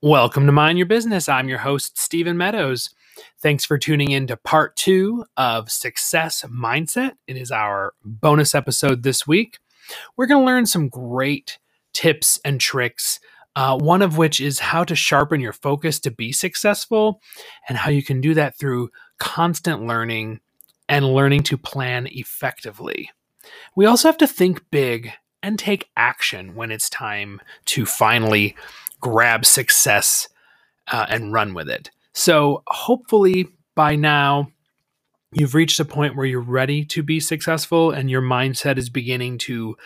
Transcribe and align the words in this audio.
Welcome 0.00 0.46
to 0.46 0.52
Mind 0.52 0.78
Your 0.78 0.86
Business. 0.86 1.28
I'm 1.28 1.48
your 1.48 1.58
host, 1.58 1.98
Stephen 1.98 2.36
Meadows. 2.36 2.90
Thanks 3.42 3.64
for 3.64 3.76
tuning 3.76 4.12
in 4.12 4.28
to 4.28 4.36
part 4.36 4.76
two 4.76 5.24
of 5.36 5.72
Success 5.72 6.44
Mindset. 6.44 7.14
It 7.26 7.36
is 7.36 7.50
our 7.50 7.94
bonus 8.04 8.54
episode 8.54 9.02
this 9.02 9.26
week. 9.26 9.58
We're 10.16 10.28
going 10.28 10.40
to 10.40 10.46
learn 10.46 10.66
some 10.66 10.88
great 10.88 11.58
tips 11.92 12.38
and 12.44 12.60
tricks, 12.60 13.18
uh, 13.56 13.76
one 13.76 14.00
of 14.00 14.16
which 14.16 14.40
is 14.40 14.60
how 14.60 14.84
to 14.84 14.94
sharpen 14.94 15.40
your 15.40 15.52
focus 15.52 15.98
to 15.98 16.12
be 16.12 16.30
successful, 16.30 17.20
and 17.68 17.76
how 17.76 17.90
you 17.90 18.04
can 18.04 18.20
do 18.20 18.34
that 18.34 18.56
through 18.56 18.90
constant 19.18 19.84
learning 19.84 20.38
and 20.88 21.12
learning 21.12 21.42
to 21.42 21.58
plan 21.58 22.06
effectively. 22.12 23.10
We 23.74 23.86
also 23.86 24.06
have 24.06 24.18
to 24.18 24.28
think 24.28 24.62
big 24.70 25.10
and 25.42 25.58
take 25.58 25.90
action 25.96 26.54
when 26.54 26.70
it's 26.70 26.88
time 26.88 27.40
to 27.64 27.84
finally 27.84 28.54
grab 29.00 29.44
success 29.44 30.28
uh, 30.90 31.06
and 31.08 31.32
run 31.32 31.54
with 31.54 31.68
it. 31.68 31.90
So, 32.14 32.62
hopefully, 32.66 33.48
by 33.74 33.96
now, 33.96 34.48
you've 35.32 35.54
reached 35.54 35.78
a 35.80 35.84
point 35.84 36.16
where 36.16 36.26
you're 36.26 36.40
ready 36.40 36.84
to 36.86 37.02
be 37.02 37.20
successful 37.20 37.90
and 37.90 38.10
your 38.10 38.22
mindset 38.22 38.78
is 38.78 38.90
beginning 38.90 39.38
to 39.38 39.76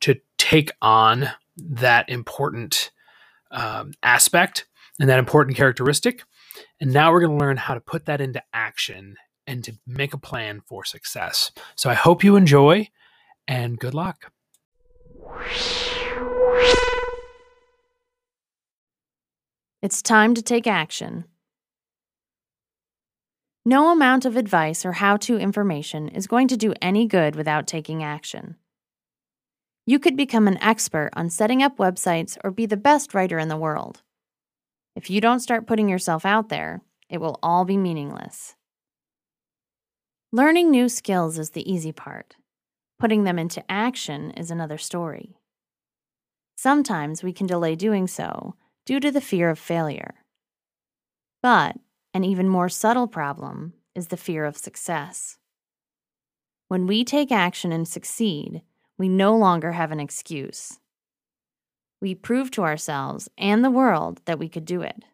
to 0.00 0.16
take 0.38 0.70
on 0.80 1.30
that 1.56 2.08
important 2.08 2.90
um, 3.50 3.92
aspect 4.02 4.66
and 4.98 5.08
that 5.08 5.18
important 5.18 5.56
characteristic. 5.56 6.22
And 6.80 6.92
now 6.92 7.12
we're 7.12 7.20
going 7.20 7.38
to 7.38 7.44
learn 7.44 7.56
how 7.56 7.74
to 7.74 7.80
put 7.80 8.06
that 8.06 8.20
into 8.20 8.42
action 8.52 9.16
and 9.46 9.62
to 9.64 9.72
make 9.86 10.14
a 10.14 10.18
plan 10.18 10.60
for 10.60 10.84
success. 10.84 11.50
So 11.76 11.90
i 11.90 11.94
hope 11.94 12.24
you 12.24 12.36
enjoy 12.36 12.88
and 13.48 13.78
good 13.78 13.94
luck 13.94 14.32
It's 19.82 20.00
time 20.00 20.32
to 20.34 20.42
take 20.42 20.68
action. 20.68 21.24
No 23.64 23.90
amount 23.90 24.24
of 24.24 24.36
advice 24.36 24.86
or 24.86 24.92
how 24.92 25.16
to 25.16 25.36
information 25.36 26.08
is 26.08 26.28
going 26.28 26.46
to 26.48 26.56
do 26.56 26.72
any 26.80 27.04
good 27.04 27.34
without 27.34 27.66
taking 27.66 28.00
action. 28.00 28.54
You 29.84 29.98
could 29.98 30.16
become 30.16 30.46
an 30.46 30.62
expert 30.62 31.10
on 31.14 31.30
setting 31.30 31.64
up 31.64 31.78
websites 31.78 32.38
or 32.44 32.52
be 32.52 32.64
the 32.64 32.76
best 32.76 33.12
writer 33.12 33.40
in 33.40 33.48
the 33.48 33.56
world. 33.56 34.02
If 34.94 35.10
you 35.10 35.20
don't 35.20 35.40
start 35.40 35.66
putting 35.66 35.88
yourself 35.88 36.24
out 36.24 36.48
there, 36.48 36.82
it 37.08 37.18
will 37.18 37.40
all 37.42 37.64
be 37.64 37.76
meaningless. 37.76 38.54
Learning 40.30 40.70
new 40.70 40.88
skills 40.88 41.40
is 41.40 41.50
the 41.50 41.68
easy 41.68 41.90
part. 41.90 42.36
Putting 43.00 43.24
them 43.24 43.36
into 43.36 43.68
action 43.68 44.30
is 44.30 44.52
another 44.52 44.78
story. 44.78 45.34
Sometimes 46.54 47.24
we 47.24 47.32
can 47.32 47.48
delay 47.48 47.74
doing 47.74 48.06
so 48.06 48.54
due 48.84 49.00
to 49.00 49.10
the 49.10 49.20
fear 49.20 49.50
of 49.50 49.58
failure. 49.58 50.14
But 51.42 51.76
an 52.14 52.24
even 52.24 52.48
more 52.48 52.68
subtle 52.68 53.08
problem 53.08 53.74
is 53.94 54.08
the 54.08 54.16
fear 54.16 54.44
of 54.44 54.56
success. 54.56 55.38
When 56.68 56.86
we 56.86 57.04
take 57.04 57.30
action 57.30 57.72
and 57.72 57.86
succeed, 57.86 58.62
we 58.98 59.08
no 59.08 59.36
longer 59.36 59.72
have 59.72 59.92
an 59.92 60.00
excuse. 60.00 60.78
We 62.00 62.14
prove 62.14 62.50
to 62.52 62.62
ourselves 62.62 63.28
and 63.36 63.64
the 63.64 63.70
world 63.70 64.20
that 64.24 64.38
we 64.38 64.48
could 64.48 64.64
do 64.64 64.82
it. 64.82 65.04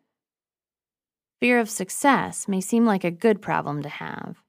Fear 1.40 1.60
of 1.60 1.70
success 1.70 2.48
may 2.48 2.60
seem 2.60 2.84
like 2.84 3.04
a 3.04 3.10
good 3.10 3.40
problem 3.40 3.82
to 3.82 3.88
have, 3.88 4.42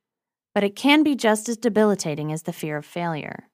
but 0.56 0.64
it 0.64 0.76
can 0.76 1.04
be 1.04 1.16
just 1.16 1.48
as 1.50 1.58
debilitating 1.58 2.32
as 2.32 2.44
the 2.44 2.54
fear 2.54 2.78
of 2.78 2.86
failure. 2.86 3.50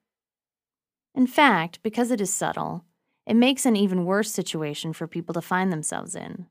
In 1.14 1.26
fact, 1.26 1.80
because 1.82 2.10
it 2.10 2.20
is 2.20 2.32
subtle, 2.32 2.84
it 3.26 3.34
makes 3.34 3.66
an 3.66 3.76
even 3.76 4.04
worse 4.04 4.30
situation 4.30 4.92
for 4.92 5.06
people 5.06 5.34
to 5.34 5.40
find 5.40 5.72
themselves 5.72 6.14
in. 6.14 6.46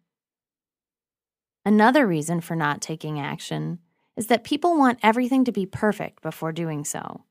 Another 1.66 2.06
reason 2.06 2.42
for 2.42 2.56
not 2.56 2.82
taking 2.82 3.20
action 3.20 3.80
is 4.16 4.28
that 4.28 4.44
people 4.44 4.78
want 4.78 5.00
everything 5.02 5.46
to 5.46 5.52
be 5.52 5.66
perfect 5.66 6.22
before 6.22 6.52
doing 6.52 6.86
so. 6.86 7.24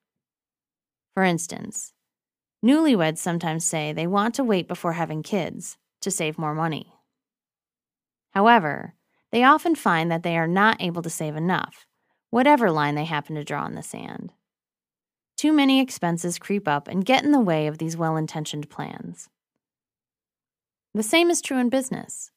For 1.14 1.22
instance, 1.22 1.92
newlyweds 2.64 3.18
sometimes 3.18 3.64
say 3.64 3.92
they 3.92 4.06
want 4.06 4.34
to 4.34 4.44
wait 4.44 4.66
before 4.66 4.94
having 4.94 5.22
kids 5.22 5.76
to 6.00 6.10
save 6.10 6.38
more 6.38 6.54
money. 6.54 6.92
However, 8.32 8.94
they 9.30 9.44
often 9.44 9.74
find 9.74 10.10
that 10.10 10.22
they 10.22 10.36
are 10.36 10.48
not 10.48 10.82
able 10.82 11.02
to 11.02 11.10
save 11.10 11.36
enough, 11.36 11.86
whatever 12.30 12.70
line 12.70 12.94
they 12.96 13.04
happen 13.04 13.36
to 13.36 13.44
draw 13.44 13.66
in 13.66 13.74
the 13.74 13.82
sand. 13.82 14.32
Too 15.36 15.52
many 15.52 15.80
expenses 15.80 16.38
creep 16.38 16.66
up 16.66 16.88
and 16.88 17.04
get 17.04 17.24
in 17.24 17.32
the 17.32 17.40
way 17.40 17.66
of 17.66 17.78
these 17.78 17.96
well 17.96 18.16
intentioned 18.16 18.70
plans. 18.70 19.28
The 20.94 21.02
same 21.02 21.28
is 21.28 21.42
true 21.42 21.58
in 21.58 21.70
business. 21.70 22.30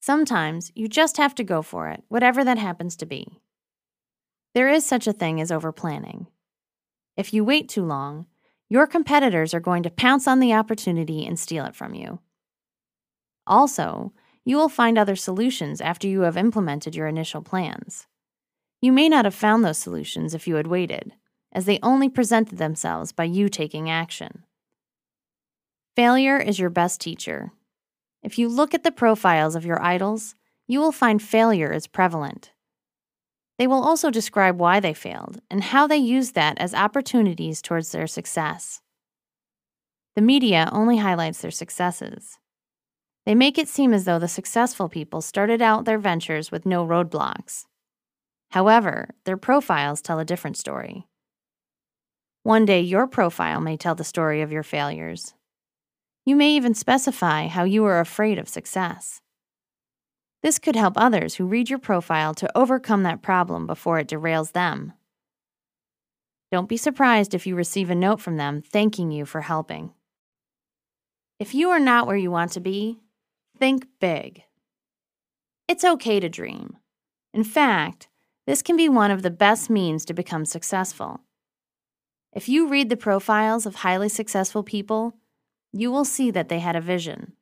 Sometimes 0.00 0.72
you 0.74 0.88
just 0.88 1.16
have 1.16 1.32
to 1.36 1.44
go 1.44 1.62
for 1.62 1.88
it, 1.88 2.02
whatever 2.08 2.42
that 2.42 2.58
happens 2.58 2.96
to 2.96 3.06
be. 3.06 3.38
There 4.52 4.68
is 4.68 4.84
such 4.84 5.06
a 5.06 5.12
thing 5.12 5.40
as 5.40 5.52
overplanning. 5.52 6.26
If 7.16 7.32
you 7.32 7.44
wait 7.44 7.68
too 7.68 7.84
long, 7.84 8.26
your 8.68 8.88
competitors 8.88 9.54
are 9.54 9.60
going 9.60 9.84
to 9.84 9.90
pounce 9.90 10.26
on 10.26 10.40
the 10.40 10.54
opportunity 10.54 11.24
and 11.24 11.38
steal 11.38 11.64
it 11.64 11.76
from 11.76 11.94
you. 11.94 12.18
Also, 13.46 14.12
you 14.44 14.56
will 14.56 14.68
find 14.68 14.98
other 14.98 15.14
solutions 15.14 15.80
after 15.80 16.08
you 16.08 16.22
have 16.22 16.36
implemented 16.36 16.96
your 16.96 17.06
initial 17.06 17.42
plans. 17.42 18.08
You 18.80 18.92
may 18.92 19.08
not 19.08 19.24
have 19.24 19.34
found 19.34 19.64
those 19.64 19.78
solutions 19.78 20.34
if 20.34 20.48
you 20.48 20.56
had 20.56 20.66
waited, 20.66 21.12
as 21.52 21.66
they 21.66 21.78
only 21.80 22.08
presented 22.08 22.58
themselves 22.58 23.12
by 23.12 23.24
you 23.24 23.48
taking 23.48 23.88
action. 23.88 24.42
Failure 25.94 26.38
is 26.38 26.58
your 26.58 26.70
best 26.70 27.02
teacher. 27.02 27.52
If 28.22 28.38
you 28.38 28.48
look 28.48 28.72
at 28.72 28.82
the 28.82 28.90
profiles 28.90 29.54
of 29.54 29.66
your 29.66 29.82
idols, 29.82 30.34
you 30.66 30.80
will 30.80 30.90
find 30.90 31.20
failure 31.20 31.70
is 31.70 31.86
prevalent. 31.86 32.52
They 33.58 33.66
will 33.66 33.82
also 33.82 34.10
describe 34.10 34.58
why 34.58 34.80
they 34.80 34.94
failed 34.94 35.42
and 35.50 35.62
how 35.62 35.86
they 35.86 35.98
used 35.98 36.34
that 36.34 36.56
as 36.58 36.72
opportunities 36.72 37.60
towards 37.60 37.92
their 37.92 38.06
success. 38.06 38.80
The 40.16 40.22
media 40.22 40.70
only 40.72 40.96
highlights 40.96 41.42
their 41.42 41.50
successes. 41.50 42.38
They 43.26 43.34
make 43.34 43.58
it 43.58 43.68
seem 43.68 43.92
as 43.92 44.06
though 44.06 44.18
the 44.18 44.28
successful 44.28 44.88
people 44.88 45.20
started 45.20 45.60
out 45.60 45.84
their 45.84 45.98
ventures 45.98 46.50
with 46.50 46.64
no 46.64 46.86
roadblocks. 46.86 47.66
However, 48.52 49.10
their 49.26 49.36
profiles 49.36 50.00
tell 50.00 50.18
a 50.18 50.24
different 50.24 50.56
story. 50.56 51.06
One 52.44 52.64
day, 52.64 52.80
your 52.80 53.06
profile 53.06 53.60
may 53.60 53.76
tell 53.76 53.94
the 53.94 54.04
story 54.04 54.40
of 54.40 54.50
your 54.50 54.62
failures. 54.62 55.34
You 56.24 56.36
may 56.36 56.50
even 56.50 56.74
specify 56.74 57.48
how 57.48 57.64
you 57.64 57.84
are 57.84 57.98
afraid 57.98 58.38
of 58.38 58.48
success. 58.48 59.20
This 60.42 60.58
could 60.58 60.76
help 60.76 60.94
others 60.96 61.34
who 61.34 61.46
read 61.46 61.68
your 61.68 61.78
profile 61.78 62.34
to 62.34 62.58
overcome 62.58 63.02
that 63.02 63.22
problem 63.22 63.66
before 63.66 63.98
it 63.98 64.08
derails 64.08 64.52
them. 64.52 64.92
Don't 66.52 66.68
be 66.68 66.76
surprised 66.76 67.34
if 67.34 67.46
you 67.46 67.56
receive 67.56 67.90
a 67.90 67.94
note 67.94 68.20
from 68.20 68.36
them 68.36 68.62
thanking 68.62 69.10
you 69.10 69.24
for 69.24 69.40
helping. 69.40 69.92
If 71.40 71.54
you 71.54 71.70
are 71.70 71.80
not 71.80 72.06
where 72.06 72.16
you 72.16 72.30
want 72.30 72.52
to 72.52 72.60
be, 72.60 73.00
think 73.58 73.86
big. 74.00 74.44
It's 75.66 75.84
okay 75.84 76.20
to 76.20 76.28
dream. 76.28 76.76
In 77.34 77.42
fact, 77.42 78.08
this 78.46 78.62
can 78.62 78.76
be 78.76 78.88
one 78.88 79.10
of 79.10 79.22
the 79.22 79.30
best 79.30 79.70
means 79.70 80.04
to 80.04 80.14
become 80.14 80.44
successful. 80.44 81.20
If 82.32 82.48
you 82.48 82.68
read 82.68 82.90
the 82.90 82.96
profiles 82.96 83.66
of 83.66 83.76
highly 83.76 84.08
successful 84.08 84.62
people, 84.62 85.14
you 85.72 85.90
will 85.90 86.04
see 86.04 86.30
that 86.30 86.48
they 86.48 86.58
had 86.58 86.76
a 86.76 86.80
vision. 86.80 87.32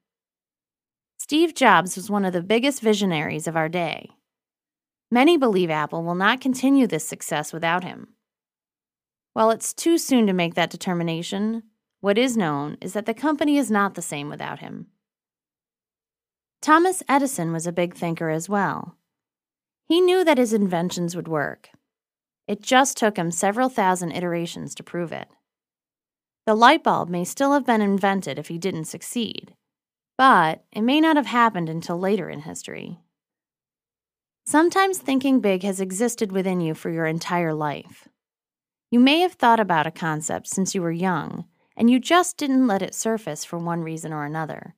Steve 1.18 1.54
Jobs 1.54 1.96
was 1.96 2.10
one 2.10 2.24
of 2.24 2.32
the 2.32 2.42
biggest 2.42 2.80
visionaries 2.80 3.46
of 3.46 3.56
our 3.56 3.68
day. 3.68 4.10
Many 5.10 5.36
believe 5.36 5.70
Apple 5.70 6.04
will 6.04 6.14
not 6.14 6.40
continue 6.40 6.86
this 6.86 7.06
success 7.06 7.52
without 7.52 7.84
him. 7.84 8.14
While 9.32 9.50
it's 9.50 9.72
too 9.72 9.98
soon 9.98 10.26
to 10.26 10.32
make 10.32 10.54
that 10.54 10.70
determination, 10.70 11.64
what 12.00 12.18
is 12.18 12.36
known 12.36 12.78
is 12.80 12.92
that 12.94 13.06
the 13.06 13.14
company 13.14 13.58
is 13.58 13.70
not 13.70 13.94
the 13.94 14.02
same 14.02 14.28
without 14.28 14.60
him. 14.60 14.86
Thomas 16.62 17.02
Edison 17.08 17.52
was 17.52 17.66
a 17.66 17.72
big 17.72 17.94
thinker 17.94 18.30
as 18.30 18.48
well. 18.48 18.96
He 19.88 20.00
knew 20.00 20.24
that 20.24 20.38
his 20.38 20.52
inventions 20.52 21.16
would 21.16 21.28
work. 21.28 21.70
It 22.46 22.62
just 22.62 22.96
took 22.96 23.16
him 23.16 23.30
several 23.30 23.68
thousand 23.68 24.12
iterations 24.12 24.74
to 24.76 24.82
prove 24.82 25.12
it. 25.12 25.28
The 26.46 26.54
light 26.54 26.82
bulb 26.82 27.08
may 27.08 27.24
still 27.24 27.52
have 27.52 27.66
been 27.66 27.80
invented 27.80 28.38
if 28.38 28.48
he 28.48 28.58
didn't 28.58 28.86
succeed, 28.86 29.54
but 30.16 30.64
it 30.72 30.82
may 30.82 31.00
not 31.00 31.16
have 31.16 31.26
happened 31.26 31.68
until 31.68 31.98
later 31.98 32.28
in 32.28 32.40
history. 32.40 32.98
Sometimes 34.46 34.98
thinking 34.98 35.40
big 35.40 35.62
has 35.62 35.80
existed 35.80 36.32
within 36.32 36.60
you 36.60 36.74
for 36.74 36.90
your 36.90 37.06
entire 37.06 37.54
life. 37.54 38.08
You 38.90 38.98
may 38.98 39.20
have 39.20 39.34
thought 39.34 39.60
about 39.60 39.86
a 39.86 39.92
concept 39.92 40.48
since 40.48 40.74
you 40.74 40.82
were 40.82 40.90
young, 40.90 41.44
and 41.76 41.88
you 41.88 42.00
just 42.00 42.36
didn't 42.36 42.66
let 42.66 42.82
it 42.82 42.94
surface 42.94 43.44
for 43.44 43.58
one 43.58 43.82
reason 43.82 44.12
or 44.12 44.24
another. 44.24 44.74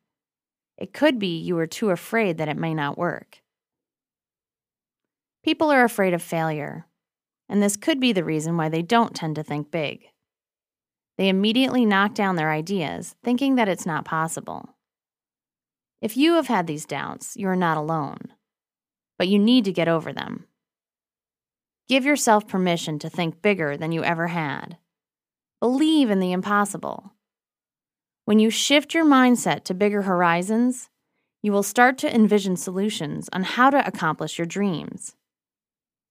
It 0.76 0.92
could 0.92 1.18
be 1.18 1.38
you 1.38 1.54
were 1.54 1.66
too 1.66 1.90
afraid 1.90 2.38
that 2.38 2.48
it 2.48 2.56
may 2.56 2.74
not 2.74 2.98
work. 2.98 3.38
People 5.42 5.70
are 5.70 5.84
afraid 5.84 6.12
of 6.12 6.22
failure, 6.22 6.86
and 7.48 7.62
this 7.62 7.76
could 7.76 7.98
be 7.98 8.12
the 8.12 8.24
reason 8.24 8.56
why 8.56 8.68
they 8.68 8.82
don't 8.82 9.14
tend 9.14 9.36
to 9.36 9.42
think 9.42 9.70
big. 9.70 10.11
They 11.18 11.28
immediately 11.28 11.84
knock 11.84 12.14
down 12.14 12.36
their 12.36 12.50
ideas, 12.50 13.14
thinking 13.22 13.56
that 13.56 13.68
it's 13.68 13.86
not 13.86 14.04
possible. 14.04 14.76
If 16.00 16.16
you 16.16 16.34
have 16.34 16.48
had 16.48 16.66
these 16.66 16.86
doubts, 16.86 17.36
you 17.36 17.48
are 17.48 17.56
not 17.56 17.76
alone, 17.76 18.32
but 19.18 19.28
you 19.28 19.38
need 19.38 19.64
to 19.66 19.72
get 19.72 19.88
over 19.88 20.12
them. 20.12 20.46
Give 21.88 22.04
yourself 22.04 22.48
permission 22.48 22.98
to 23.00 23.10
think 23.10 23.42
bigger 23.42 23.76
than 23.76 23.92
you 23.92 24.02
ever 24.02 24.28
had. 24.28 24.78
Believe 25.60 26.10
in 26.10 26.18
the 26.18 26.32
impossible. 26.32 27.12
When 28.24 28.38
you 28.38 28.50
shift 28.50 28.94
your 28.94 29.04
mindset 29.04 29.64
to 29.64 29.74
bigger 29.74 30.02
horizons, 30.02 30.88
you 31.42 31.52
will 31.52 31.62
start 31.62 31.98
to 31.98 32.14
envision 32.14 32.56
solutions 32.56 33.28
on 33.32 33.42
how 33.42 33.70
to 33.70 33.86
accomplish 33.86 34.38
your 34.38 34.46
dreams. 34.46 35.16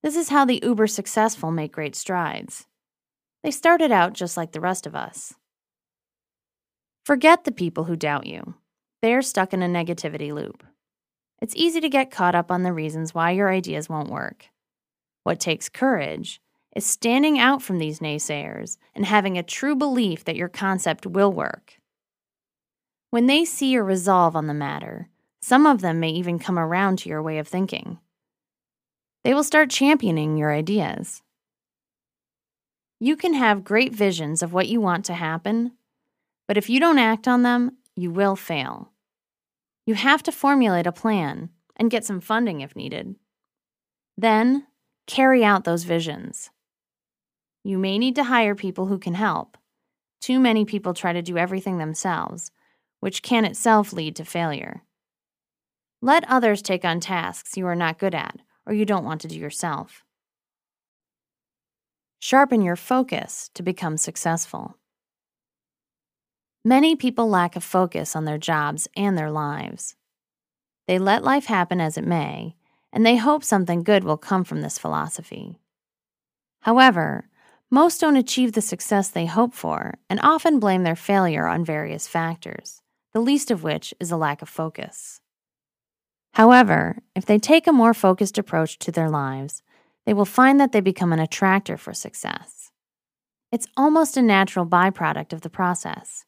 This 0.04 0.16
is 0.16 0.30
how 0.30 0.46
the 0.46 0.60
uber 0.62 0.88
successful 0.88 1.52
make 1.52 1.72
great 1.72 1.96
strides. 1.96 2.68
They 3.44 3.52
started 3.52 3.92
out 3.92 4.14
just 4.14 4.38
like 4.38 4.52
the 4.52 4.62
rest 4.62 4.86
of 4.86 4.96
us. 4.96 5.34
Forget 7.06 7.44
the 7.44 7.52
people 7.52 7.86
who 7.86 7.96
doubt 7.96 8.28
you. 8.28 8.56
They're 9.02 9.24
stuck 9.24 9.54
in 9.54 9.64
a 9.64 9.68
negativity 9.68 10.32
loop. 10.32 10.64
It's 11.42 11.56
easy 11.56 11.82
to 11.82 11.90
get 11.90 12.12
caught 12.12 12.36
up 12.36 12.52
on 12.52 12.62
the 12.62 12.74
reasons 12.74 13.16
why 13.16 13.32
your 13.32 13.52
ideas 13.52 13.90
won't 13.90 14.12
work. 14.12 14.46
What 15.24 15.40
takes 15.40 15.70
courage 15.70 16.40
is 16.76 16.86
standing 16.86 17.40
out 17.40 17.64
from 17.64 17.80
these 17.80 18.00
naysayers 18.00 18.78
and 18.94 19.06
having 19.06 19.38
a 19.38 19.44
true 19.44 19.76
belief 19.76 20.24
that 20.26 20.36
your 20.36 20.50
concept 20.50 21.08
will 21.08 21.32
work. 21.32 21.80
When 23.10 23.26
they 23.26 23.44
see 23.44 23.72
your 23.72 23.84
resolve 23.84 24.36
on 24.36 24.48
the 24.48 24.54
matter, 24.54 25.10
some 25.42 25.66
of 25.66 25.82
them 25.82 26.00
may 26.00 26.12
even 26.12 26.38
come 26.38 26.60
around 26.60 27.00
to 27.00 27.10
your 27.10 27.22
way 27.24 27.40
of 27.40 27.48
thinking. 27.48 27.98
They 29.24 29.34
will 29.34 29.44
start 29.44 29.70
championing 29.70 30.38
your 30.38 30.54
ideas. 30.54 31.24
You 33.04 33.18
can 33.18 33.34
have 33.34 33.64
great 33.64 33.96
visions 33.96 34.44
of 34.44 34.54
what 34.54 34.68
you 34.68 34.80
want 34.80 35.06
to 35.06 35.16
happen, 35.16 35.72
but 36.48 36.56
if 36.56 36.70
you 36.70 36.80
don't 36.80 37.00
act 37.00 37.28
on 37.28 37.42
them, 37.42 37.78
you 37.96 38.12
will 38.12 38.36
fail. 38.36 38.92
You 39.88 39.96
have 39.96 40.22
to 40.22 40.32
formulate 40.32 40.86
a 40.86 40.92
plan 40.92 41.50
and 41.76 41.90
get 41.90 42.06
some 42.06 42.22
funding 42.22 42.62
if 42.62 42.76
needed. 42.76 43.16
Then, 44.20 44.68
carry 45.08 45.44
out 45.44 45.64
those 45.64 45.84
visions. 45.84 46.52
You 47.64 47.80
may 47.80 47.98
need 47.98 48.14
to 48.18 48.26
hire 48.26 48.54
people 48.54 48.86
who 48.86 49.00
can 49.00 49.16
help. 49.16 49.58
Too 50.22 50.40
many 50.40 50.64
people 50.64 50.94
try 50.94 51.12
to 51.12 51.24
do 51.24 51.40
everything 51.40 51.80
themselves, 51.80 52.52
which 53.00 53.24
can 53.24 53.46
itself 53.46 53.94
lead 53.94 54.16
to 54.18 54.26
failure. 54.26 54.84
Let 56.04 56.30
others 56.30 56.62
take 56.62 56.86
on 56.86 57.00
tasks 57.00 57.58
you 57.58 57.66
are 57.66 57.76
not 57.76 57.98
good 57.98 58.14
at 58.14 58.42
or 58.68 58.74
you 58.74 58.86
don't 58.86 59.06
want 59.06 59.22
to 59.22 59.28
do 59.28 59.40
yourself. 59.40 60.06
Sharpen 62.24 62.62
your 62.62 62.76
focus 62.76 63.50
to 63.56 63.64
become 63.64 63.98
successful. 63.98 64.78
Many 66.64 66.96
people 66.96 67.28
lack 67.28 67.56
a 67.56 67.60
focus 67.60 68.16
on 68.16 68.26
their 68.26 68.38
jobs 68.38 68.88
and 68.96 69.18
their 69.18 69.32
lives. 69.32 69.96
They 70.88 71.00
let 71.00 71.24
life 71.24 71.48
happen 71.48 71.82
as 71.82 71.98
it 71.98 72.06
may, 72.06 72.56
and 72.94 73.04
they 73.04 73.18
hope 73.18 73.44
something 73.44 73.82
good 73.82 74.04
will 74.04 74.18
come 74.18 74.44
from 74.44 74.62
this 74.62 74.78
philosophy. 74.78 75.58
However, 76.60 77.28
most 77.72 78.02
don't 78.02 78.16
achieve 78.16 78.54
the 78.54 78.62
success 78.62 79.10
they 79.10 79.26
hope 79.26 79.56
for 79.56 79.96
and 80.08 80.20
often 80.22 80.60
blame 80.60 80.84
their 80.84 80.96
failure 80.96 81.48
on 81.48 81.66
various 81.66 82.08
factors, 82.08 82.84
the 83.14 83.20
least 83.20 83.50
of 83.50 83.64
which 83.64 83.96
is 84.00 84.12
a 84.12 84.16
lack 84.16 84.44
of 84.44 84.48
focus. 84.48 85.22
However, 86.36 87.00
if 87.16 87.26
they 87.26 87.40
take 87.40 87.66
a 87.66 87.74
more 87.74 87.96
focused 87.96 88.38
approach 88.38 88.78
to 88.78 88.92
their 88.92 89.10
lives, 89.10 89.64
they 90.12 90.14
will 90.14 90.26
find 90.26 90.60
that 90.60 90.74
they 90.74 90.82
become 90.82 91.14
an 91.14 91.20
attractor 91.20 91.78
for 91.78 91.94
success. 91.94 92.70
It's 93.50 93.66
almost 93.78 94.18
a 94.18 94.22
natural 94.22 94.66
byproduct 94.66 95.32
of 95.32 95.40
the 95.40 95.50
process. 95.50 96.26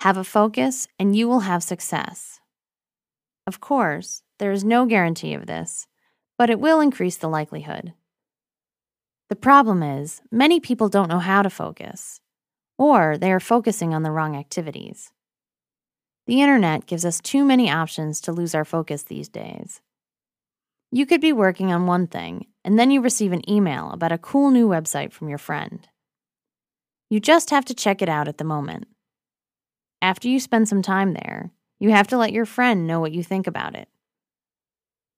Have 0.00 0.18
a 0.18 0.22
focus, 0.22 0.86
and 0.98 1.16
you 1.16 1.28
will 1.28 1.40
have 1.40 1.62
success. 1.62 2.40
Of 3.46 3.58
course, 3.58 4.22
there 4.38 4.52
is 4.52 4.64
no 4.64 4.84
guarantee 4.84 5.32
of 5.32 5.46
this, 5.46 5.86
but 6.36 6.50
it 6.50 6.60
will 6.60 6.80
increase 6.80 7.16
the 7.16 7.30
likelihood. 7.30 7.94
The 9.30 9.36
problem 9.36 9.82
is, 9.82 10.20
many 10.30 10.60
people 10.60 10.90
don't 10.90 11.08
know 11.08 11.20
how 11.20 11.40
to 11.40 11.48
focus, 11.48 12.20
or 12.76 13.16
they 13.16 13.32
are 13.32 13.40
focusing 13.40 13.94
on 13.94 14.02
the 14.02 14.10
wrong 14.10 14.36
activities. 14.36 15.10
The 16.26 16.42
internet 16.42 16.84
gives 16.84 17.06
us 17.06 17.22
too 17.22 17.46
many 17.46 17.70
options 17.70 18.20
to 18.20 18.32
lose 18.32 18.54
our 18.54 18.66
focus 18.66 19.04
these 19.04 19.30
days. 19.30 19.80
You 20.90 21.04
could 21.04 21.20
be 21.20 21.32
working 21.32 21.70
on 21.70 21.86
one 21.86 22.06
thing, 22.06 22.46
and 22.64 22.78
then 22.78 22.90
you 22.90 23.02
receive 23.02 23.32
an 23.32 23.48
email 23.48 23.90
about 23.90 24.12
a 24.12 24.18
cool 24.18 24.50
new 24.50 24.66
website 24.66 25.12
from 25.12 25.28
your 25.28 25.38
friend. 25.38 25.86
You 27.10 27.20
just 27.20 27.50
have 27.50 27.66
to 27.66 27.74
check 27.74 28.00
it 28.00 28.08
out 28.08 28.26
at 28.26 28.38
the 28.38 28.44
moment. 28.44 28.88
After 30.00 30.28
you 30.28 30.40
spend 30.40 30.68
some 30.68 30.80
time 30.82 31.12
there, 31.12 31.50
you 31.78 31.90
have 31.90 32.06
to 32.08 32.16
let 32.16 32.32
your 32.32 32.46
friend 32.46 32.86
know 32.86 33.00
what 33.00 33.12
you 33.12 33.22
think 33.22 33.46
about 33.46 33.74
it. 33.74 33.88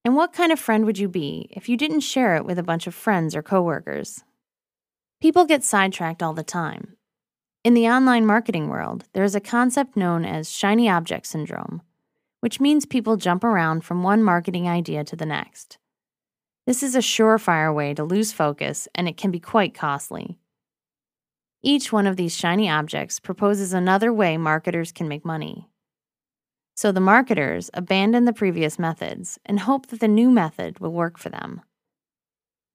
And 0.03 0.15
what 0.15 0.33
kind 0.33 0.51
of 0.51 0.59
friend 0.59 0.85
would 0.85 0.97
you 0.97 1.07
be 1.07 1.49
if 1.51 1.69
you 1.69 1.77
didn't 1.77 1.99
share 2.01 2.35
it 2.35 2.45
with 2.45 2.59
a 2.59 2.63
bunch 2.63 2.87
of 2.87 2.95
friends 2.95 3.35
or 3.35 3.41
coworkers? 3.41 4.23
People 5.21 5.45
get 5.45 5.63
sidetracked 5.63 6.23
all 6.23 6.33
the 6.33 6.43
time. 6.43 6.97
In 7.63 7.75
the 7.75 7.87
online 7.87 8.25
marketing 8.25 8.67
world, 8.67 9.05
there 9.13 9.23
is 9.23 9.35
a 9.35 9.39
concept 9.39 9.95
known 9.95 10.25
as 10.25 10.51
shiny 10.51 10.89
object 10.89 11.27
syndrome, 11.27 11.81
which 12.41 12.59
means 12.59 12.85
people 12.85 13.17
jump 13.17 13.43
around 13.43 13.85
from 13.85 14.03
one 14.03 14.21
marketing 14.21 14.67
idea 14.67 15.03
to 15.05 15.15
the 15.15 15.25
next. 15.25 15.77
This 16.67 16.83
is 16.83 16.95
a 16.95 16.99
surefire 16.99 17.73
way 17.73 17.93
to 17.93 18.03
lose 18.03 18.31
focus, 18.31 18.87
and 18.93 19.07
it 19.07 19.17
can 19.17 19.31
be 19.31 19.39
quite 19.39 19.73
costly. 19.73 20.37
Each 21.63 21.91
one 21.91 22.07
of 22.07 22.17
these 22.17 22.35
shiny 22.35 22.69
objects 22.69 23.19
proposes 23.19 23.73
another 23.73 24.11
way 24.11 24.37
marketers 24.37 24.91
can 24.91 25.07
make 25.07 25.23
money. 25.23 25.67
So 26.75 26.91
the 26.91 26.99
marketers 26.99 27.69
abandon 27.73 28.25
the 28.25 28.33
previous 28.33 28.79
methods 28.79 29.39
and 29.45 29.59
hope 29.59 29.87
that 29.87 29.99
the 29.99 30.07
new 30.07 30.31
method 30.31 30.79
will 30.79 30.91
work 30.91 31.17
for 31.17 31.29
them. 31.29 31.61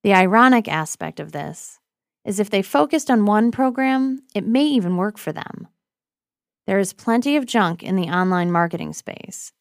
The 0.05 0.15
ironic 0.15 0.69
aspect 0.69 1.19
of 1.19 1.33
this 1.33 1.81
is 2.25 2.39
if 2.39 2.51
they 2.51 2.63
focused 2.63 3.11
on 3.11 3.27
one 3.27 3.51
program, 3.51 4.21
it 4.35 4.47
may 4.47 4.65
even 4.65 4.97
work 4.97 5.19
for 5.19 5.33
them. 5.33 5.69
There 6.67 6.79
is 6.79 6.93
plenty 6.93 7.37
of 7.37 7.47
junk 7.47 7.83
in 7.83 7.97
the 7.97 8.09
online 8.09 8.51
marketing 8.51 8.93
space, 8.93 9.53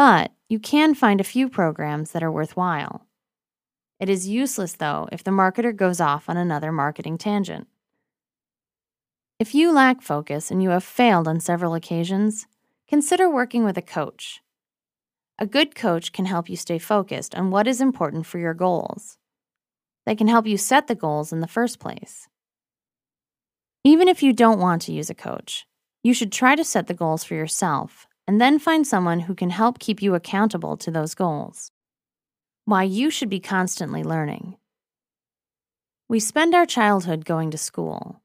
but 0.00 0.32
you 0.48 0.58
can 0.58 0.94
find 0.94 1.20
a 1.20 1.24
few 1.24 1.46
programs 1.46 2.12
that 2.12 2.22
are 2.22 2.32
worthwhile. 2.32 3.06
It 3.98 4.08
is 4.08 4.26
useless, 4.26 4.72
though, 4.72 5.08
if 5.12 5.22
the 5.22 5.30
marketer 5.30 5.76
goes 5.76 6.00
off 6.00 6.30
on 6.30 6.38
another 6.38 6.72
marketing 6.72 7.18
tangent. 7.18 7.66
If 9.38 9.54
you 9.54 9.72
lack 9.72 10.00
focus 10.00 10.50
and 10.50 10.62
you 10.62 10.70
have 10.70 10.84
failed 10.84 11.28
on 11.28 11.40
several 11.40 11.74
occasions, 11.74 12.46
Consider 12.90 13.30
working 13.30 13.62
with 13.64 13.78
a 13.78 13.82
coach. 13.82 14.40
A 15.38 15.46
good 15.46 15.76
coach 15.76 16.10
can 16.10 16.24
help 16.24 16.50
you 16.50 16.56
stay 16.56 16.76
focused 16.76 17.36
on 17.36 17.52
what 17.52 17.68
is 17.68 17.80
important 17.80 18.26
for 18.26 18.40
your 18.40 18.52
goals. 18.52 19.16
They 20.06 20.16
can 20.16 20.26
help 20.26 20.44
you 20.44 20.56
set 20.56 20.88
the 20.88 20.96
goals 20.96 21.32
in 21.32 21.38
the 21.38 21.46
first 21.46 21.78
place. 21.78 22.26
Even 23.84 24.08
if 24.08 24.24
you 24.24 24.32
don't 24.32 24.58
want 24.58 24.82
to 24.82 24.92
use 24.92 25.08
a 25.08 25.14
coach, 25.14 25.68
you 26.02 26.12
should 26.12 26.32
try 26.32 26.56
to 26.56 26.64
set 26.64 26.88
the 26.88 26.94
goals 26.94 27.22
for 27.22 27.34
yourself 27.34 28.08
and 28.30 28.40
then 28.40 28.60
find 28.60 28.86
someone 28.86 29.18
who 29.18 29.34
can 29.34 29.50
help 29.50 29.80
keep 29.80 30.00
you 30.00 30.14
accountable 30.14 30.76
to 30.76 30.88
those 30.88 31.16
goals. 31.16 31.72
Why 32.64 32.84
you 32.84 33.10
should 33.10 33.28
be 33.28 33.40
constantly 33.40 34.04
learning. 34.04 34.56
We 36.08 36.20
spend 36.20 36.54
our 36.54 36.64
childhood 36.64 37.24
going 37.24 37.50
to 37.50 37.58
school. 37.58 38.22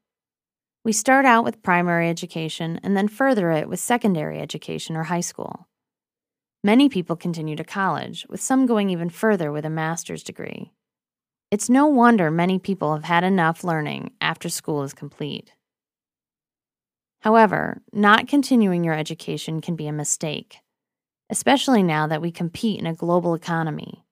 We 0.84 0.92
start 0.92 1.26
out 1.26 1.42
with 1.42 1.60
primary 1.60 2.08
education 2.08 2.78
and 2.84 2.96
then 2.96 3.08
further 3.08 3.50
it 3.50 3.68
with 3.68 3.80
secondary 3.80 4.38
education 4.38 4.94
or 4.96 5.02
high 5.02 5.22
school. 5.22 5.66
Many 6.62 6.88
people 6.88 7.16
continue 7.16 7.56
to 7.56 7.64
college, 7.64 8.26
with 8.28 8.40
some 8.40 8.64
going 8.64 8.90
even 8.90 9.10
further 9.10 9.50
with 9.50 9.64
a 9.64 9.70
master's 9.70 10.22
degree. 10.22 10.70
It's 11.50 11.68
no 11.68 11.88
wonder 11.88 12.30
many 12.30 12.60
people 12.60 12.94
have 12.94 13.02
had 13.02 13.24
enough 13.24 13.64
learning 13.64 14.12
after 14.20 14.50
school 14.50 14.84
is 14.84 14.94
complete. 14.94 15.50
However, 17.26 17.82
not 17.92 18.28
continuing 18.28 18.84
your 18.84 18.94
education 18.94 19.60
can 19.60 19.74
be 19.74 19.88
a 19.88 19.92
mistake, 19.92 20.60
especially 21.28 21.82
now 21.82 22.06
that 22.06 22.22
we 22.22 22.30
compete 22.30 22.78
in 22.78 22.86
a 22.86 22.94
global 22.94 23.34
economy. 23.34 24.04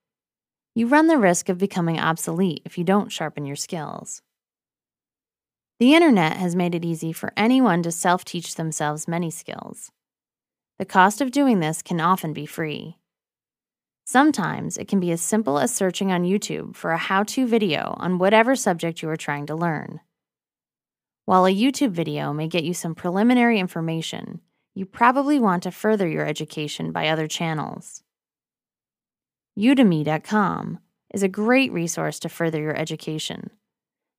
You 0.74 0.88
run 0.88 1.06
the 1.06 1.16
risk 1.16 1.48
of 1.48 1.56
becoming 1.56 2.00
obsolete 2.00 2.62
if 2.64 2.76
you 2.76 2.82
don't 2.82 3.12
sharpen 3.12 3.46
your 3.46 3.54
skills. 3.54 4.20
The 5.78 5.94
internet 5.94 6.38
has 6.38 6.56
made 6.56 6.74
it 6.74 6.84
easy 6.84 7.12
for 7.12 7.32
anyone 7.36 7.84
to 7.84 7.92
self 7.92 8.24
teach 8.24 8.56
themselves 8.56 9.06
many 9.06 9.30
skills. 9.30 9.92
The 10.80 10.84
cost 10.84 11.20
of 11.20 11.30
doing 11.30 11.60
this 11.60 11.82
can 11.82 12.00
often 12.00 12.32
be 12.32 12.46
free. 12.46 12.98
Sometimes 14.04 14.76
it 14.76 14.88
can 14.88 14.98
be 14.98 15.12
as 15.12 15.22
simple 15.22 15.60
as 15.60 15.72
searching 15.72 16.10
on 16.10 16.24
YouTube 16.24 16.74
for 16.74 16.90
a 16.90 16.98
how 16.98 17.22
to 17.22 17.46
video 17.46 17.94
on 17.98 18.18
whatever 18.18 18.56
subject 18.56 19.02
you 19.02 19.08
are 19.08 19.16
trying 19.16 19.46
to 19.46 19.54
learn. 19.54 20.00
While 21.26 21.46
a 21.46 21.54
YouTube 21.54 21.92
video 21.92 22.34
may 22.34 22.48
get 22.48 22.64
you 22.64 22.74
some 22.74 22.94
preliminary 22.94 23.58
information, 23.58 24.40
you 24.74 24.84
probably 24.84 25.38
want 25.38 25.62
to 25.62 25.70
further 25.70 26.06
your 26.06 26.26
education 26.26 26.92
by 26.92 27.08
other 27.08 27.26
channels. 27.26 28.02
Udemy.com 29.58 30.80
is 31.14 31.22
a 31.22 31.28
great 31.28 31.72
resource 31.72 32.18
to 32.18 32.28
further 32.28 32.60
your 32.60 32.76
education. 32.76 33.50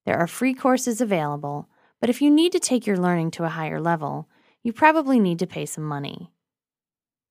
There 0.08 0.18
are 0.18 0.26
free 0.26 0.56
courses 0.56 1.00
available, 1.00 1.70
but 2.02 2.10
if 2.10 2.24
you 2.24 2.32
need 2.32 2.52
to 2.54 2.60
take 2.60 2.88
your 2.88 2.98
learning 2.98 3.32
to 3.32 3.44
a 3.44 3.50
higher 3.50 3.80
level, 3.80 4.28
you 4.64 4.74
probably 4.74 5.20
need 5.20 5.38
to 5.40 5.48
pay 5.48 5.68
some 5.68 5.84
money. 5.84 6.32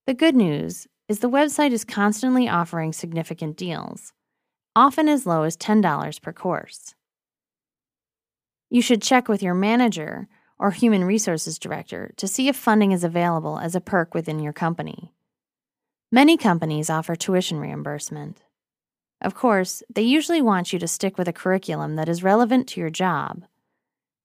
The 0.07 0.14
good 0.14 0.37
news 0.37 0.87
is 1.09 1.19
the 1.19 1.31
website 1.31 1.73
is 1.73 1.85
constantly 1.85 2.49
offering 2.49 2.93
significant 2.93 3.57
deals, 3.57 4.12
often 4.76 5.09
as 5.09 5.26
low 5.26 5.43
as 5.43 5.57
$10 5.57 6.23
per 6.23 6.33
course. 6.33 6.95
You 8.75 8.83
should 8.83 9.02
check 9.02 9.28
with 9.28 9.40
your 9.40 9.54
manager 9.54 10.26
or 10.59 10.73
human 10.73 11.04
resources 11.04 11.61
director 11.61 12.12
to 12.16 12.26
see 12.26 12.49
if 12.49 12.57
funding 12.57 12.90
is 12.90 13.04
available 13.04 13.61
as 13.61 13.76
a 13.76 13.81
perk 13.81 14.14
within 14.14 14.40
your 14.40 14.52
company. 14.52 15.12
Many 16.11 16.37
companies 16.37 16.90
offer 16.90 17.14
tuition 17.14 17.61
reimbursement. 17.61 18.43
Of 19.21 19.37
course, 19.37 19.85
they 19.95 20.02
usually 20.02 20.43
want 20.43 20.73
you 20.73 20.81
to 20.81 20.88
stick 20.88 21.16
with 21.16 21.28
a 21.28 21.33
curriculum 21.33 21.95
that 21.95 22.09
is 22.09 22.25
relevant 22.25 22.66
to 22.71 22.81
your 22.81 22.90
job. 22.90 23.45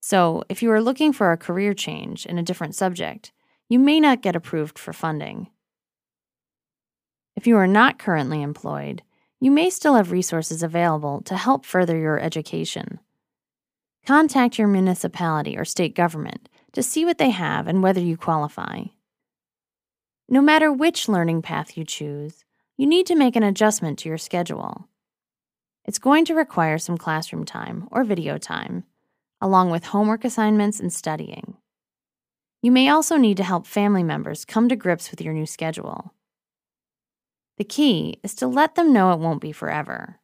So, 0.01 0.43
if 0.49 0.63
you 0.63 0.71
are 0.71 0.81
looking 0.81 1.13
for 1.13 1.31
a 1.31 1.37
career 1.37 1.75
change 1.75 2.25
in 2.25 2.39
a 2.39 2.43
different 2.43 2.73
subject, 2.73 3.31
you 3.67 3.77
may 3.77 3.99
not 3.99 4.23
get 4.23 4.35
approved 4.35 4.79
for 4.79 4.93
funding. 4.93 5.51
If 7.35 7.45
you 7.45 7.55
are 7.55 7.67
not 7.67 7.99
currently 7.99 8.41
employed, 8.41 9.03
you 9.39 9.51
may 9.51 9.69
still 9.69 9.93
have 9.93 10.11
resources 10.11 10.63
available 10.63 11.21
to 11.25 11.37
help 11.37 11.67
further 11.67 11.99
your 11.99 12.19
education. 12.19 12.99
Contact 14.09 14.57
your 14.57 14.67
municipality 14.67 15.55
or 15.55 15.63
state 15.63 15.93
government 15.93 16.49
to 16.73 16.81
see 16.81 17.05
what 17.05 17.19
they 17.19 17.29
have 17.29 17.67
and 17.67 17.83
whether 17.83 17.99
you 17.99 18.17
qualify. 18.17 18.85
No 20.27 20.41
matter 20.41 20.73
which 20.73 21.07
learning 21.07 21.43
path 21.43 21.77
you 21.77 21.85
choose, 21.85 22.43
you 22.75 22.87
need 22.87 23.05
to 23.05 23.15
make 23.15 23.35
an 23.35 23.43
adjustment 23.43 23.99
to 23.99 24.09
your 24.09 24.17
schedule. 24.17 24.87
It's 25.85 25.99
going 25.99 26.25
to 26.25 26.33
require 26.33 26.79
some 26.79 26.97
classroom 26.97 27.45
time 27.45 27.87
or 27.91 28.03
video 28.03 28.39
time, 28.39 28.83
along 29.41 29.69
with 29.69 29.85
homework 29.85 30.25
assignments 30.25 30.79
and 30.79 30.91
studying. 30.91 31.57
You 32.63 32.71
may 32.71 32.89
also 32.89 33.15
need 33.15 33.37
to 33.37 33.43
help 33.43 33.67
family 33.67 34.01
members 34.01 34.43
come 34.43 34.69
to 34.69 34.75
grips 34.75 35.11
with 35.11 35.21
your 35.21 35.35
new 35.35 35.45
schedule. 35.45 36.15
The 37.59 37.63
key 37.63 38.19
is 38.23 38.33
to 38.37 38.47
let 38.47 38.73
them 38.73 38.91
know 38.91 39.11
it 39.11 39.19
won't 39.19 39.39
be 39.39 39.51
forever. 39.51 40.19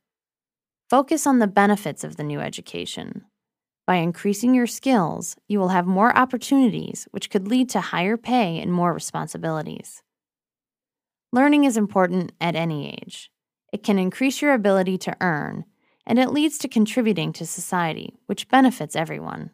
Focus 0.89 1.27
on 1.27 1.37
the 1.37 1.45
benefits 1.45 2.03
of 2.03 2.15
the 2.15 2.23
new 2.23 2.39
education. 2.39 3.25
By 3.87 3.97
increasing 3.97 4.55
your 4.55 4.65
skills, 4.65 5.35
you 5.47 5.59
will 5.59 5.69
have 5.69 5.85
more 5.85 6.17
opportunities, 6.17 7.07
which 7.11 7.29
could 7.29 7.47
lead 7.47 7.69
to 7.69 7.81
higher 7.81 8.17
pay 8.17 8.59
and 8.59 8.71
more 8.73 8.91
responsibilities. 8.91 10.01
Learning 11.31 11.65
is 11.65 11.77
important 11.77 12.31
at 12.41 12.55
any 12.55 12.91
age. 12.93 13.29
It 13.71 13.83
can 13.83 13.99
increase 13.99 14.41
your 14.41 14.53
ability 14.53 14.97
to 14.99 15.15
earn, 15.21 15.65
and 16.07 16.17
it 16.17 16.31
leads 16.31 16.57
to 16.59 16.67
contributing 16.67 17.31
to 17.33 17.45
society, 17.45 18.17
which 18.25 18.47
benefits 18.47 18.95
everyone. 18.95 19.51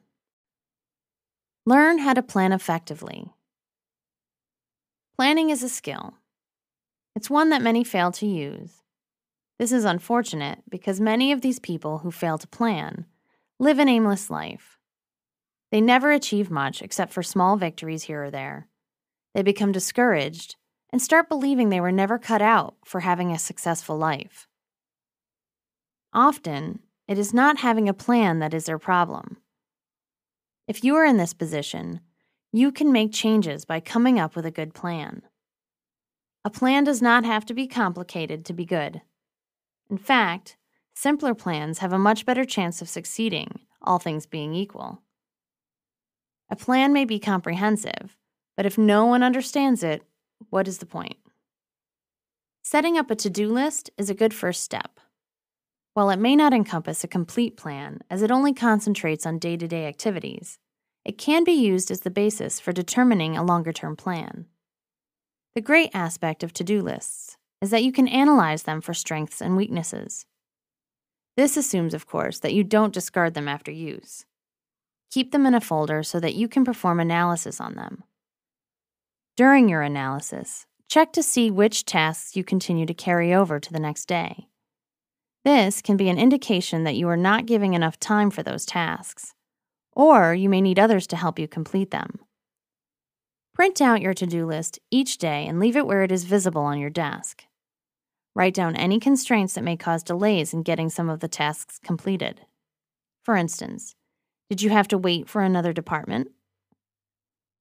Learn 1.66 2.00
how 2.00 2.14
to 2.14 2.24
plan 2.24 2.54
effectively. 2.54 3.34
Planning 5.18 5.50
is 5.50 5.62
a 5.62 5.70
skill. 5.70 6.14
It's 7.16 7.30
one 7.30 7.50
that 7.50 7.62
many 7.62 7.84
fail 7.84 8.12
to 8.14 8.26
use. 8.26 8.82
This 9.60 9.72
is 9.72 9.84
unfortunate 9.84 10.60
because 10.70 11.02
many 11.02 11.32
of 11.32 11.42
these 11.42 11.60
people 11.60 12.00
who 12.00 12.12
fail 12.12 12.38
to 12.38 12.48
plan 12.48 13.06
live 13.62 13.78
an 13.78 13.88
aimless 13.88 14.32
life. 14.32 14.80
They 15.72 15.82
never 15.82 16.12
achieve 16.12 16.50
much 16.50 16.82
except 16.82 17.14
for 17.14 17.22
small 17.22 17.58
victories 17.58 18.02
here 18.02 18.24
or 18.24 18.32
there. 18.32 18.68
They 19.36 19.44
become 19.44 19.72
discouraged 19.72 20.56
and 20.92 21.00
start 21.00 21.30
believing 21.30 21.70
they 21.70 21.80
were 21.80 21.92
never 21.92 22.18
cut 22.18 22.42
out 22.42 22.74
for 22.84 23.02
having 23.02 23.32
a 23.32 23.38
successful 23.38 23.96
life. 23.96 24.48
Often, 26.12 26.80
it 27.08 27.20
is 27.20 27.36
not 27.36 27.60
having 27.60 27.88
a 27.88 27.94
plan 27.94 28.40
that 28.40 28.56
is 28.56 28.66
their 28.66 28.80
problem. 28.80 29.38
If 30.68 30.84
you 30.84 30.96
are 30.96 31.06
in 31.06 31.18
this 31.18 31.36
position, 31.36 32.00
you 32.52 32.72
can 32.72 32.92
make 32.92 33.14
changes 33.14 33.64
by 33.64 33.80
coming 33.80 34.20
up 34.20 34.36
with 34.36 34.48
a 34.48 34.52
good 34.52 34.74
plan. 34.74 35.22
A 36.44 36.50
plan 36.50 36.84
does 36.84 37.00
not 37.00 37.26
have 37.26 37.46
to 37.46 37.54
be 37.54 37.68
complicated 37.68 38.44
to 38.46 38.54
be 38.54 38.66
good. 38.66 39.02
In 39.88 40.00
fact, 40.00 40.58
Simpler 41.02 41.34
plans 41.34 41.80
have 41.80 41.94
a 41.94 41.98
much 41.98 42.28
better 42.28 42.46
chance 42.46 42.80
of 42.80 42.88
succeeding, 42.88 43.62
all 43.82 43.98
things 43.98 44.28
being 44.28 44.54
equal. 44.54 45.02
A 46.52 46.56
plan 46.56 46.94
may 46.94 47.06
be 47.06 47.18
comprehensive, 47.18 48.16
but 48.56 48.68
if 48.68 48.78
no 48.78 49.08
one 49.08 49.24
understands 49.24 49.82
it, 49.82 50.04
what 50.52 50.68
is 50.68 50.78
the 50.78 50.86
point? 50.86 51.18
Setting 52.62 53.00
up 53.00 53.10
a 53.10 53.16
to 53.16 53.32
do 53.32 53.52
list 53.52 53.90
is 53.98 54.12
a 54.12 54.14
good 54.14 54.32
first 54.32 54.62
step. 54.62 55.00
While 55.96 56.12
it 56.12 56.20
may 56.20 56.36
not 56.36 56.54
encompass 56.54 57.04
a 57.04 57.08
complete 57.08 57.58
plan, 57.58 58.02
as 58.12 58.22
it 58.22 58.30
only 58.30 58.54
concentrates 58.54 59.26
on 59.26 59.40
day 59.40 59.58
to 59.58 59.68
day 59.68 59.88
activities, 59.88 60.60
it 61.04 61.18
can 61.18 61.44
be 61.44 61.54
used 61.54 61.90
as 61.90 62.02
the 62.02 62.12
basis 62.12 62.60
for 62.60 62.72
determining 62.72 63.36
a 63.36 63.44
longer 63.44 63.74
term 63.74 63.96
plan. 63.96 64.46
The 65.56 65.62
great 65.62 65.90
aspect 65.96 66.44
of 66.44 66.54
to 66.54 66.64
do 66.64 66.80
lists 66.80 67.38
is 67.60 67.72
that 67.72 67.84
you 67.84 67.92
can 67.92 68.08
analyze 68.08 68.62
them 68.64 68.82
for 68.82 68.94
strengths 68.94 69.42
and 69.42 69.58
weaknesses. 69.58 70.28
This 71.42 71.58
assumes, 71.58 71.96
of 71.96 72.06
course, 72.06 72.38
that 72.42 72.54
you 72.54 72.64
don't 72.64 72.94
discard 72.94 73.34
them 73.34 73.48
after 73.48 73.72
use. 73.72 74.28
Keep 75.10 75.32
them 75.32 75.48
in 75.48 75.56
a 75.56 75.60
folder 75.60 76.04
so 76.04 76.20
that 76.20 76.36
you 76.36 76.48
can 76.48 76.64
perform 76.64 77.00
analysis 77.00 77.60
on 77.60 77.74
them. 77.74 78.04
During 79.38 79.68
your 79.68 79.82
analysis, 79.82 80.68
check 80.88 81.12
to 81.14 81.24
see 81.24 81.50
which 81.50 81.84
tasks 81.84 82.36
you 82.36 82.44
continue 82.44 82.86
to 82.86 82.94
carry 82.94 83.34
over 83.34 83.60
to 83.60 83.74
the 83.74 83.80
next 83.80 84.06
day. 84.06 84.50
This 85.44 85.82
can 85.82 85.98
be 85.98 86.10
an 86.10 86.20
indication 86.20 86.84
that 86.84 86.96
you 86.96 87.10
are 87.10 87.18
not 87.18 87.48
giving 87.48 87.74
enough 87.74 88.00
time 88.00 88.30
for 88.30 88.44
those 88.44 88.64
tasks, 88.64 89.34
or 89.94 90.36
you 90.36 90.48
may 90.48 90.62
need 90.62 90.78
others 90.78 91.08
to 91.08 91.16
help 91.16 91.40
you 91.40 91.48
complete 91.48 91.90
them. 91.90 92.20
Print 93.56 93.82
out 93.82 94.00
your 94.00 94.14
to 94.14 94.28
do 94.28 94.46
list 94.46 94.78
each 94.92 95.18
day 95.18 95.48
and 95.48 95.60
leave 95.60 95.76
it 95.76 95.88
where 95.88 96.04
it 96.04 96.12
is 96.12 96.24
visible 96.24 96.62
on 96.62 96.78
your 96.78 96.92
desk. 96.92 97.46
Write 98.34 98.54
down 98.54 98.76
any 98.76 99.00
constraints 99.00 99.54
that 99.56 99.64
may 99.64 99.76
cause 99.76 100.04
delays 100.04 100.54
in 100.54 100.64
getting 100.64 100.90
some 100.90 101.10
of 101.10 101.20
the 101.20 101.28
tasks 101.28 101.80
completed. 101.84 102.42
For 103.24 103.36
instance, 103.36 103.96
did 104.50 104.62
you 104.62 104.70
have 104.70 104.88
to 104.90 104.98
wait 104.98 105.30
for 105.30 105.42
another 105.42 105.74
department? 105.74 106.30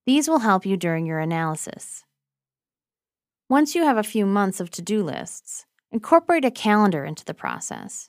These 0.06 0.28
will 0.28 0.40
help 0.40 0.64
you 0.64 0.76
during 0.76 1.06
your 1.06 1.18
analysis. 1.18 2.04
Once 3.48 3.74
you 3.74 3.84
have 3.84 3.96
a 3.96 4.02
few 4.02 4.24
months 4.24 4.60
of 4.60 4.70
to 4.70 4.82
do 4.82 5.02
lists, 5.02 5.66
incorporate 5.90 6.44
a 6.44 6.50
calendar 6.50 7.04
into 7.04 7.24
the 7.24 7.34
process. 7.34 8.08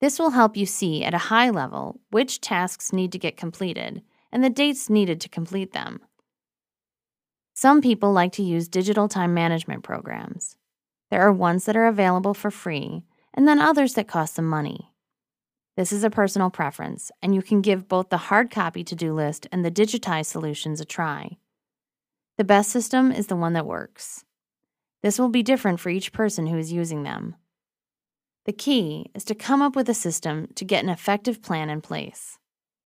This 0.00 0.18
will 0.18 0.30
help 0.30 0.56
you 0.56 0.66
see 0.66 1.04
at 1.04 1.14
a 1.14 1.28
high 1.28 1.50
level 1.50 2.00
which 2.10 2.40
tasks 2.40 2.92
need 2.92 3.12
to 3.12 3.18
get 3.18 3.36
completed 3.36 4.02
and 4.30 4.42
the 4.42 4.50
dates 4.50 4.90
needed 4.90 5.20
to 5.20 5.28
complete 5.28 5.72
them. 5.72 6.00
Some 7.54 7.80
people 7.80 8.12
like 8.12 8.32
to 8.32 8.42
use 8.42 8.68
digital 8.68 9.08
time 9.08 9.34
management 9.34 9.84
programs. 9.84 10.56
There 11.12 11.20
are 11.20 11.30
ones 11.30 11.66
that 11.66 11.76
are 11.76 11.88
available 11.88 12.32
for 12.32 12.50
free, 12.50 13.02
and 13.34 13.46
then 13.46 13.58
others 13.58 13.92
that 13.94 14.08
cost 14.08 14.34
some 14.34 14.48
money. 14.48 14.94
This 15.76 15.92
is 15.92 16.04
a 16.04 16.08
personal 16.08 16.48
preference, 16.48 17.10
and 17.20 17.34
you 17.34 17.42
can 17.42 17.60
give 17.60 17.86
both 17.86 18.08
the 18.08 18.16
hard 18.16 18.50
copy 18.50 18.82
to 18.82 18.94
do 18.94 19.12
list 19.12 19.46
and 19.52 19.62
the 19.62 19.70
digitized 19.70 20.24
solutions 20.24 20.80
a 20.80 20.86
try. 20.86 21.36
The 22.38 22.44
best 22.44 22.70
system 22.70 23.12
is 23.12 23.26
the 23.26 23.36
one 23.36 23.52
that 23.52 23.66
works. 23.66 24.24
This 25.02 25.18
will 25.18 25.28
be 25.28 25.42
different 25.42 25.80
for 25.80 25.90
each 25.90 26.14
person 26.14 26.46
who 26.46 26.56
is 26.56 26.72
using 26.72 27.02
them. 27.02 27.36
The 28.46 28.54
key 28.54 29.10
is 29.14 29.24
to 29.24 29.34
come 29.34 29.60
up 29.60 29.76
with 29.76 29.90
a 29.90 29.94
system 29.94 30.48
to 30.54 30.64
get 30.64 30.82
an 30.82 30.88
effective 30.88 31.42
plan 31.42 31.68
in 31.68 31.82
place. 31.82 32.38